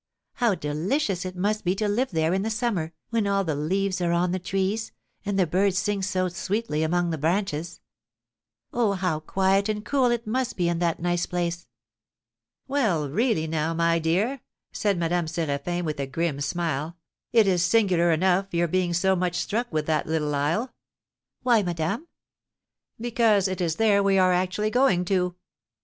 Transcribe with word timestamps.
How 0.33 0.55
delicious 0.55 1.25
it 1.25 1.35
must 1.35 1.63
be 1.63 1.75
to 1.75 1.87
live 1.87 2.09
there 2.09 2.33
in 2.33 2.41
the 2.41 2.49
summer, 2.49 2.91
when 3.11 3.27
all 3.27 3.43
the 3.43 3.53
leaves 3.53 4.01
are 4.01 4.11
on 4.13 4.31
the 4.31 4.39
trees 4.39 4.91
and 5.27 5.37
the 5.37 5.45
birds 5.45 5.77
sing 5.77 6.01
so 6.01 6.27
sweetly 6.27 6.81
among 6.81 7.11
the 7.11 7.19
branches! 7.19 7.81
Oh, 8.73 8.93
how 8.93 9.19
quiet 9.19 9.69
and 9.69 9.85
cool 9.85 10.07
it 10.09 10.25
must 10.25 10.57
be 10.57 10.67
in 10.67 10.79
that 10.79 10.99
nice 10.99 11.27
place!" 11.27 11.67
"Well, 12.67 13.11
really, 13.11 13.45
now, 13.45 13.75
my 13.75 13.99
dear," 13.99 14.41
said 14.71 14.97
Madame 14.97 15.27
Séraphin, 15.27 15.83
with 15.83 15.99
a 15.99 16.07
grim 16.07 16.41
smile, 16.41 16.97
"it 17.31 17.45
is 17.45 17.63
singular 17.63 18.11
enough 18.11 18.51
your 18.55 18.67
being 18.67 18.93
so 18.95 19.15
much 19.15 19.35
struck 19.35 19.71
with 19.71 19.85
that 19.85 20.07
little 20.07 20.33
isle!" 20.33 20.73
"Why, 21.43 21.61
madame?" 21.61 22.07
"Because 22.99 23.47
it 23.47 23.61
is 23.61 23.75
there 23.75 24.01
we 24.01 24.17
are 24.17 24.33
actually 24.33 24.71
going 24.71 25.05
to." 25.05 25.35